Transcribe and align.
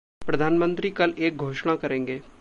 प्रधान 0.25 0.57
मंत्री 0.57 0.89
कल 0.89 1.13
एक 1.17 1.37
घोषणा 1.37 1.75
करेंगे। 1.75 2.21